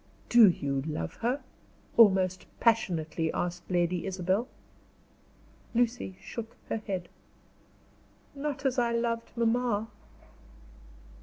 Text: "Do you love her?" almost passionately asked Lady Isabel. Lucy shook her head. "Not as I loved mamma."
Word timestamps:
"Do 0.29 0.49
you 0.49 0.81
love 0.87 1.13
her?" 1.17 1.43
almost 1.95 2.47
passionately 2.59 3.31
asked 3.33 3.69
Lady 3.69 4.07
Isabel. 4.07 4.47
Lucy 5.75 6.15
shook 6.19 6.55
her 6.69 6.77
head. 6.77 7.07
"Not 8.33 8.65
as 8.65 8.79
I 8.79 8.93
loved 8.93 9.29
mamma." 9.37 9.89